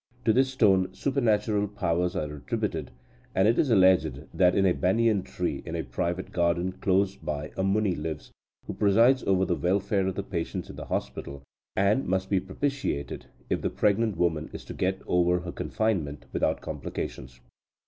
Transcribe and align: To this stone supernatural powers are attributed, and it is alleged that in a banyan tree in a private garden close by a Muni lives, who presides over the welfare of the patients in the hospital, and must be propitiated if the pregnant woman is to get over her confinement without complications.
To 0.25 0.33
this 0.33 0.51
stone 0.51 0.91
supernatural 0.95 1.67
powers 1.67 2.15
are 2.15 2.33
attributed, 2.35 2.89
and 3.35 3.47
it 3.47 3.59
is 3.59 3.69
alleged 3.69 4.23
that 4.33 4.55
in 4.55 4.65
a 4.65 4.73
banyan 4.73 5.21
tree 5.21 5.61
in 5.63 5.75
a 5.75 5.83
private 5.83 6.31
garden 6.31 6.71
close 6.71 7.15
by 7.15 7.51
a 7.55 7.63
Muni 7.63 7.93
lives, 7.93 8.31
who 8.65 8.73
presides 8.73 9.21
over 9.25 9.45
the 9.45 9.53
welfare 9.53 10.07
of 10.07 10.15
the 10.15 10.23
patients 10.23 10.71
in 10.71 10.75
the 10.75 10.85
hospital, 10.85 11.43
and 11.75 12.07
must 12.07 12.31
be 12.31 12.39
propitiated 12.39 13.27
if 13.47 13.61
the 13.61 13.69
pregnant 13.69 14.17
woman 14.17 14.49
is 14.53 14.65
to 14.65 14.73
get 14.73 15.03
over 15.05 15.41
her 15.41 15.51
confinement 15.51 16.25
without 16.33 16.61
complications. 16.61 17.39